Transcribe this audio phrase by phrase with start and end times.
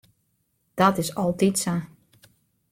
[0.79, 1.75] Dat is altyd sa.